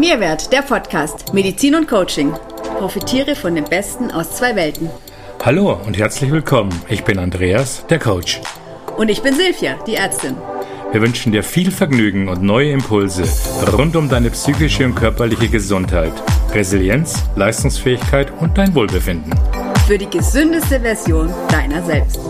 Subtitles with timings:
[0.00, 2.32] Mehrwert, der Podcast Medizin und Coaching.
[2.78, 4.88] Profitiere von dem Besten aus zwei Welten.
[5.44, 6.72] Hallo und herzlich willkommen.
[6.88, 8.40] Ich bin Andreas, der Coach.
[8.96, 10.36] Und ich bin Silvia, die Ärztin.
[10.90, 13.24] Wir wünschen dir viel Vergnügen und neue Impulse
[13.76, 16.14] rund um deine psychische und körperliche Gesundheit,
[16.54, 19.34] Resilienz, Leistungsfähigkeit und dein Wohlbefinden.
[19.86, 22.20] Für die gesündeste Version deiner selbst.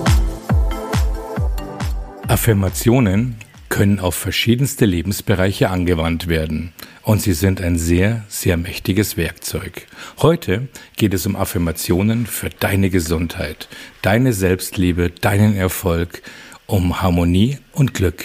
[2.27, 3.37] Affirmationen
[3.71, 9.87] können auf verschiedenste Lebensbereiche angewandt werden und sie sind ein sehr, sehr mächtiges Werkzeug.
[10.19, 13.69] Heute geht es um Affirmationen für deine Gesundheit,
[14.03, 16.21] deine Selbstliebe, deinen Erfolg,
[16.67, 18.25] um Harmonie und Glück.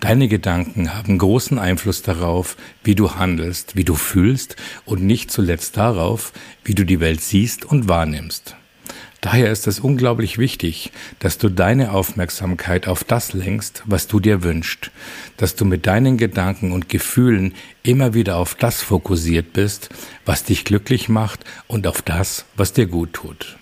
[0.00, 5.76] Deine Gedanken haben großen Einfluss darauf, wie du handelst, wie du fühlst und nicht zuletzt
[5.76, 6.32] darauf,
[6.64, 8.56] wie du die Welt siehst und wahrnimmst.
[9.26, 14.44] Daher ist es unglaublich wichtig, dass du deine Aufmerksamkeit auf das lenkst, was du dir
[14.44, 14.92] wünschst,
[15.36, 19.88] dass du mit deinen Gedanken und Gefühlen immer wieder auf das fokussiert bist,
[20.24, 23.56] was dich glücklich macht und auf das, was dir gut tut.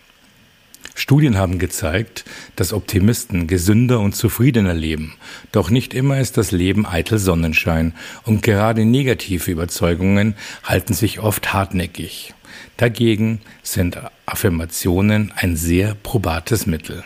[0.95, 5.15] Studien haben gezeigt, dass Optimisten gesünder und zufriedener leben.
[5.51, 7.95] Doch nicht immer ist das Leben eitel Sonnenschein
[8.25, 12.35] und gerade negative Überzeugungen halten sich oft hartnäckig.
[12.77, 17.05] Dagegen sind Affirmationen ein sehr probates Mittel.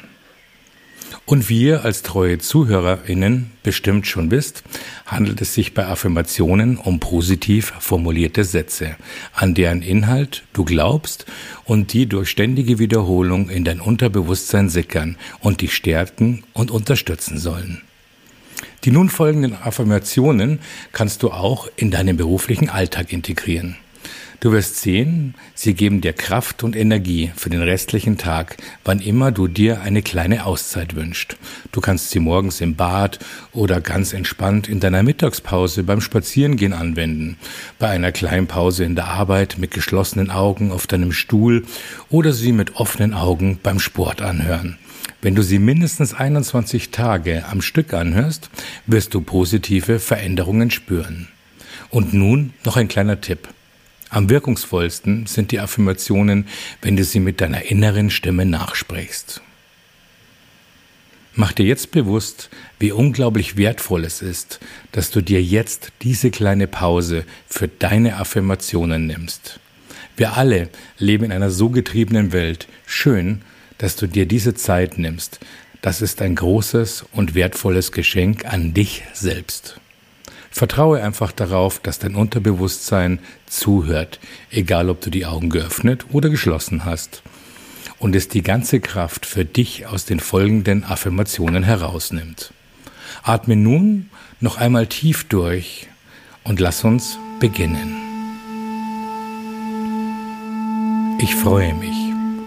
[1.26, 4.62] Und wie ihr als treue ZuhörerInnen bestimmt schon wisst,
[5.06, 8.96] handelt es sich bei Affirmationen um positiv formulierte Sätze,
[9.34, 11.26] an deren Inhalt du glaubst
[11.64, 17.82] und die durch ständige Wiederholung in dein Unterbewusstsein sickern und dich stärken und unterstützen sollen.
[18.84, 20.60] Die nun folgenden Affirmationen
[20.92, 23.76] kannst du auch in deinen beruflichen Alltag integrieren.
[24.40, 29.32] Du wirst sehen, sie geben dir Kraft und Energie für den restlichen Tag, wann immer
[29.32, 31.36] du dir eine kleine Auszeit wünschst.
[31.72, 33.18] Du kannst sie morgens im Bad
[33.52, 37.36] oder ganz entspannt in deiner Mittagspause beim Spazierengehen anwenden,
[37.80, 41.64] bei einer kleinen Pause in der Arbeit mit geschlossenen Augen auf deinem Stuhl
[42.08, 44.78] oder sie mit offenen Augen beim Sport anhören.
[45.20, 48.50] Wenn du sie mindestens 21 Tage am Stück anhörst,
[48.86, 51.26] wirst du positive Veränderungen spüren.
[51.90, 53.48] Und nun noch ein kleiner Tipp.
[54.10, 56.46] Am wirkungsvollsten sind die Affirmationen,
[56.80, 59.42] wenn du sie mit deiner inneren Stimme nachsprichst.
[61.34, 64.58] Mach dir jetzt bewusst, wie unglaublich wertvoll es ist,
[64.90, 69.60] dass du dir jetzt diese kleine Pause für deine Affirmationen nimmst.
[70.16, 70.68] Wir alle
[70.98, 72.66] leben in einer so getriebenen Welt.
[72.86, 73.42] Schön,
[73.76, 75.38] dass du dir diese Zeit nimmst.
[75.80, 79.80] Das ist ein großes und wertvolles Geschenk an dich selbst.
[80.58, 84.18] Vertraue einfach darauf, dass dein Unterbewusstsein zuhört,
[84.50, 87.22] egal ob du die Augen geöffnet oder geschlossen hast,
[88.00, 92.52] und es die ganze Kraft für dich aus den folgenden Affirmationen herausnimmt.
[93.22, 94.10] Atme nun
[94.40, 95.86] noch einmal tief durch
[96.42, 97.94] und lass uns beginnen.
[101.20, 101.96] Ich freue mich,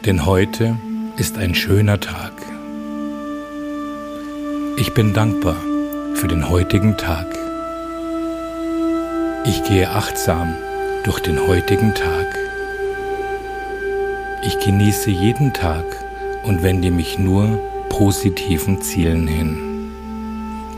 [0.03, 0.75] denn heute
[1.16, 2.33] ist ein schöner Tag.
[4.75, 5.55] Ich bin dankbar
[6.16, 7.41] für den heutigen Tag.
[9.44, 10.53] Ich gehe achtsam
[11.03, 12.38] durch den heutigen Tag.
[14.44, 15.84] Ich genieße jeden Tag
[16.44, 17.59] und wende mich nur
[17.90, 19.57] positiven Zielen hin.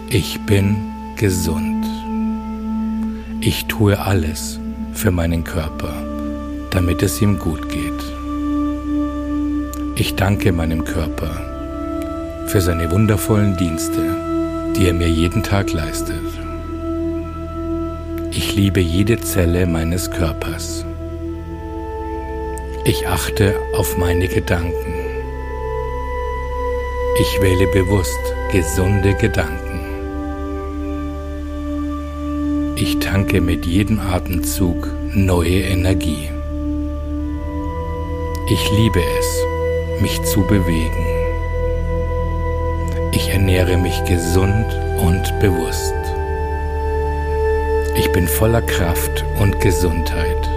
[0.07, 0.77] Ich bin
[1.17, 1.85] gesund.
[3.41, 4.59] Ich tue alles
[4.93, 5.93] für meinen Körper,
[6.71, 8.03] damit es ihm gut geht.
[9.97, 14.15] Ich danke meinem Körper für seine wundervollen Dienste,
[14.77, 16.42] die er mir jeden Tag leistet.
[18.35, 20.83] Ich liebe jede Zelle meines Körpers.
[22.83, 24.95] Ich achte auf meine Gedanken.
[27.21, 28.19] Ich wähle bewusst
[28.51, 29.81] gesunde Gedanken.
[32.75, 36.29] Ich tanke mit jedem Atemzug neue Energie.
[38.51, 41.05] Ich liebe es, mich zu bewegen.
[43.11, 44.65] Ich ernähre mich gesund
[44.97, 46.02] und bewusst.
[47.95, 50.49] Ich bin voller Kraft und Gesundheit.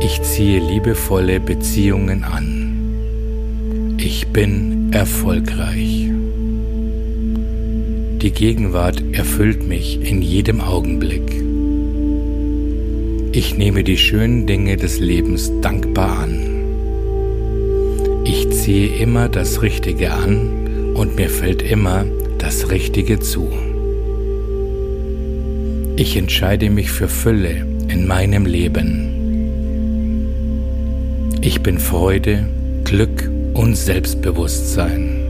[0.00, 3.96] Ich ziehe liebevolle Beziehungen an.
[3.98, 6.10] Ich bin erfolgreich.
[8.22, 11.42] Die Gegenwart erfüllt mich in jedem Augenblick.
[13.32, 16.54] Ich nehme die schönen Dinge des Lebens dankbar an.
[18.24, 22.06] Ich ziehe immer das Richtige an und mir fällt immer
[22.38, 23.50] das Richtige zu.
[25.96, 29.12] Ich entscheide mich für Fülle in meinem Leben.
[31.40, 32.46] Ich bin Freude,
[32.82, 35.20] Glück und Selbstbewusstsein.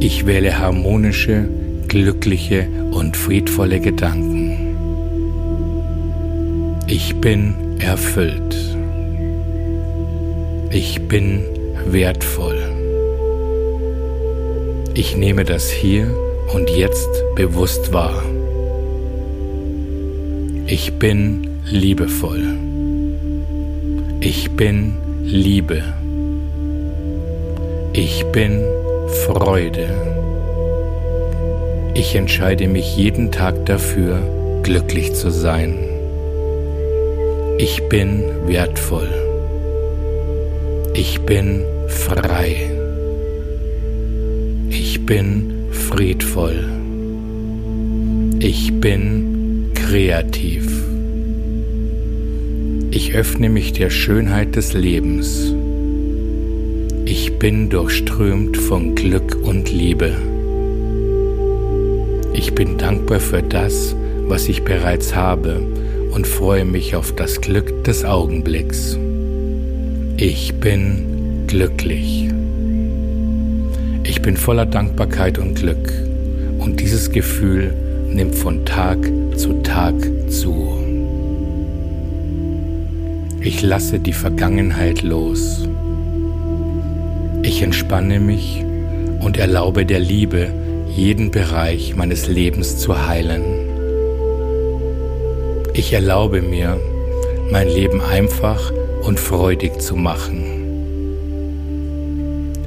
[0.00, 1.44] Ich wähle harmonische,
[1.86, 4.74] glückliche und friedvolle Gedanken.
[6.88, 8.56] Ich bin erfüllt.
[10.70, 11.44] Ich bin
[11.86, 12.58] wertvoll.
[14.94, 16.12] Ich nehme das hier
[16.52, 18.22] und jetzt bewusst wahr.
[20.66, 22.42] Ich bin liebevoll.
[24.20, 25.82] Ich bin Liebe.
[27.92, 28.64] Ich bin
[29.26, 29.88] Freude.
[31.94, 34.18] Ich entscheide mich jeden Tag dafür,
[34.62, 35.78] glücklich zu sein.
[37.58, 39.08] Ich bin wertvoll.
[40.94, 42.70] Ich bin frei.
[44.70, 46.64] Ich bin friedvoll.
[48.38, 50.66] Ich bin kreativ.
[52.90, 55.54] Ich öffne mich der Schönheit des Lebens.
[57.06, 60.12] Ich bin durchströmt von Glück und Liebe.
[62.32, 63.94] Ich bin dankbar für das,
[64.26, 65.60] was ich bereits habe
[66.12, 68.98] und freue mich auf das Glück des Augenblicks.
[70.16, 72.30] Ich bin glücklich.
[74.06, 75.90] Ich bin voller Dankbarkeit und Glück
[76.58, 77.72] und dieses Gefühl
[78.06, 78.98] nimmt von Tag
[79.34, 79.94] zu Tag
[80.28, 80.78] zu.
[83.40, 85.66] Ich lasse die Vergangenheit los.
[87.42, 88.62] Ich entspanne mich
[89.20, 90.48] und erlaube der Liebe,
[90.94, 93.42] jeden Bereich meines Lebens zu heilen.
[95.72, 96.78] Ich erlaube mir,
[97.50, 98.70] mein Leben einfach
[99.02, 100.44] und freudig zu machen.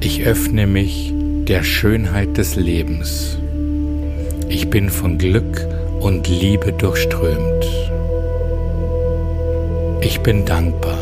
[0.00, 1.14] Ich öffne mich
[1.48, 3.38] der Schönheit des Lebens.
[4.50, 5.66] Ich bin von Glück
[5.98, 7.64] und Liebe durchströmt.
[10.02, 10.98] Ich bin dankbar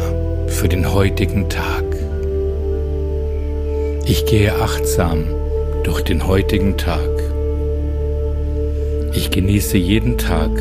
[0.47, 1.85] für den heutigen Tag.
[4.05, 5.25] Ich gehe achtsam
[5.83, 7.11] durch den heutigen Tag.
[9.15, 10.53] Ich genieße jeden Tag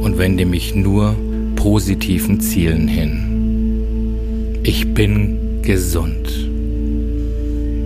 [0.00, 1.14] und wende mich nur
[1.54, 4.60] positiven Zielen hin.
[4.62, 6.48] Ich bin gesund.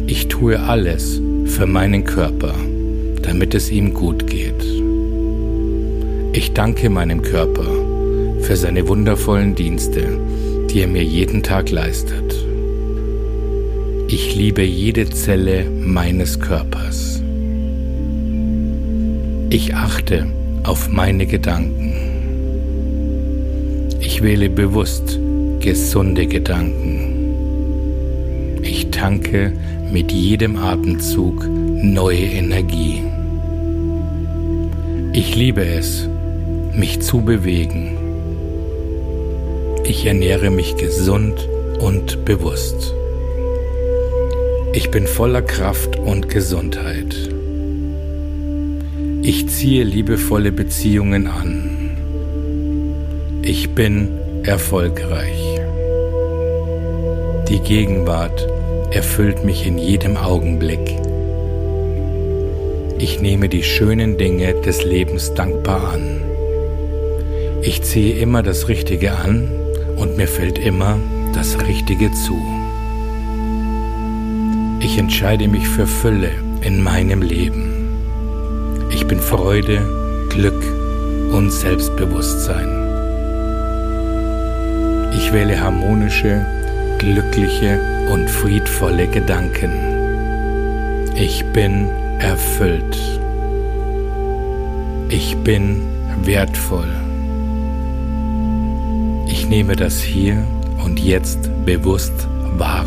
[0.07, 2.55] Ich tue alles, für meinen Körper,
[3.23, 4.65] damit es ihm gut geht.
[6.33, 7.67] Ich danke meinem Körper
[8.41, 10.19] für seine wundervollen Dienste,
[10.71, 12.35] die er mir jeden Tag leistet.
[14.09, 17.23] Ich liebe jede Zelle meines Körpers.
[19.51, 20.27] Ich achte
[20.65, 21.93] auf meine Gedanken.
[24.01, 25.19] Ich wähle bewusst
[25.61, 27.13] gesunde Gedanken.
[28.63, 29.53] Ich tanke
[29.93, 33.03] mit jedem Atemzug neue Energie.
[35.13, 36.09] Ich liebe es,
[36.75, 37.99] mich zu bewegen.
[39.85, 41.47] Ich ernähre mich gesund
[41.79, 42.95] und bewusst.
[44.73, 47.15] Ich bin voller Kraft und Gesundheit.
[49.21, 51.91] Ich ziehe liebevolle Beziehungen an.
[53.43, 54.09] Ich bin
[54.45, 55.61] erfolgreich.
[57.51, 58.52] Die Gegenwart
[58.93, 60.99] erfüllt mich in jedem Augenblick.
[62.99, 66.21] Ich nehme die schönen Dinge des Lebens dankbar an.
[67.63, 69.51] Ich ziehe immer das Richtige an
[69.97, 70.99] und mir fällt immer
[71.33, 72.37] das Richtige zu.
[74.81, 76.31] Ich entscheide mich für Fülle
[76.61, 77.89] in meinem Leben.
[78.91, 79.81] Ich bin Freude,
[80.29, 80.63] Glück
[81.33, 82.69] und Selbstbewusstsein.
[85.17, 86.62] Ich wähle harmonische,
[87.03, 87.81] glückliche
[88.13, 89.73] und friedvolle Gedanken.
[91.17, 91.89] Ich bin
[92.21, 92.97] erfüllt.
[95.09, 95.83] Ich bin
[96.23, 96.95] wertvoll.
[99.27, 100.47] Ich nehme das hier
[100.85, 102.87] und jetzt bewusst wahr.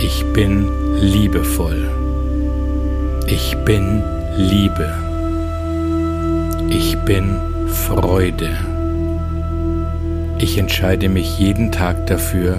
[0.00, 0.66] Ich bin
[1.00, 1.88] liebevoll.
[3.28, 4.02] Ich bin
[4.36, 4.92] Liebe.
[6.68, 7.36] Ich bin
[7.68, 8.77] Freude.
[10.40, 12.58] Ich entscheide mich jeden Tag dafür,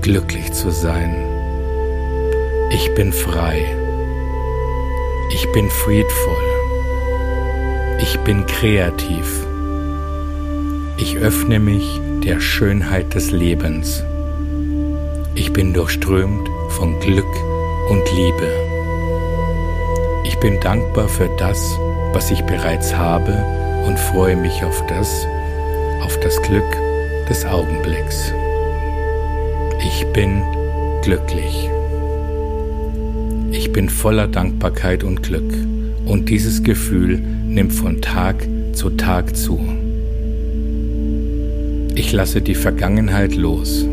[0.00, 1.16] glücklich zu sein.
[2.70, 3.66] Ich bin frei.
[5.34, 6.46] Ich bin friedvoll.
[8.00, 9.44] Ich bin kreativ.
[10.98, 14.04] Ich öffne mich der Schönheit des Lebens.
[15.34, 17.24] Ich bin durchströmt von Glück
[17.90, 18.52] und Liebe.
[20.24, 21.76] Ich bin dankbar für das,
[22.12, 23.44] was ich bereits habe
[23.84, 25.26] und freue mich auf das,
[26.02, 26.85] auf das Glück
[27.28, 28.32] des Augenblicks.
[29.84, 30.42] Ich bin
[31.02, 31.68] glücklich.
[33.50, 35.52] Ich bin voller Dankbarkeit und Glück
[36.06, 39.58] und dieses Gefühl nimmt von Tag zu Tag zu.
[41.94, 43.86] Ich lasse die Vergangenheit los.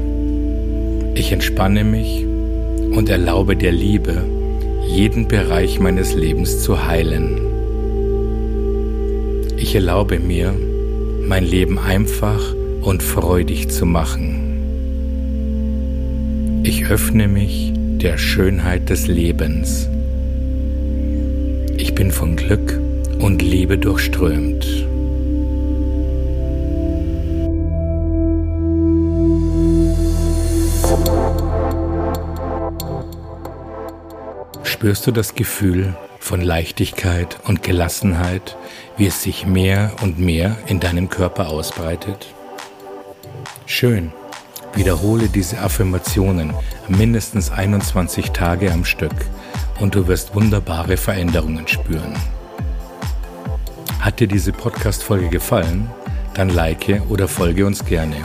[1.15, 2.25] Ich entspanne mich
[2.91, 4.23] und erlaube der Liebe,
[4.87, 7.39] jeden Bereich meines Lebens zu heilen.
[9.57, 10.53] Ich erlaube mir,
[11.25, 14.51] mein Leben einfach und freudig zu machen.
[16.63, 19.87] Ich öffne mich der Schönheit des Lebens.
[21.77, 22.79] Ich bin von Glück
[23.19, 24.65] und Liebe durchströmt.
[34.63, 38.57] Spürst du das Gefühl von Leichtigkeit und Gelassenheit,
[38.97, 42.33] wie es sich mehr und mehr in deinem Körper ausbreitet?
[43.65, 44.11] Schön.
[44.75, 46.53] Wiederhole diese Affirmationen
[46.89, 49.13] mindestens 21 Tage am Stück
[49.79, 52.13] und du wirst wunderbare Veränderungen spüren.
[53.99, 55.89] Hat dir diese Podcast-Folge gefallen?
[56.33, 58.17] Dann like oder folge uns gerne.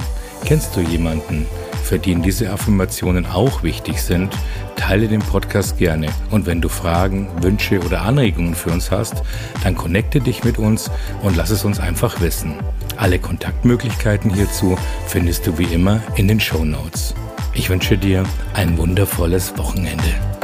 [0.45, 1.47] Kennst du jemanden,
[1.85, 4.35] für den diese Affirmationen auch wichtig sind?
[4.75, 9.23] Teile den Podcast gerne und wenn du Fragen, Wünsche oder Anregungen für uns hast,
[9.63, 10.91] dann connecte dich mit uns
[11.23, 12.55] und lass es uns einfach wissen.
[12.99, 14.77] Alle Kontaktmöglichkeiten hierzu
[15.07, 17.15] findest du wie immer in den Show Notes.
[17.55, 18.25] Ich wünsche dir
[18.55, 20.38] ein wundervolles Wochenende.